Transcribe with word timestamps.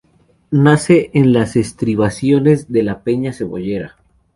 Nace 0.49 1.11
en 1.13 1.31
las 1.31 1.55
estribaciones 1.55 2.71
de 2.71 2.81
la 2.81 3.03
peña 3.03 3.33
Cebollera. 3.33 3.97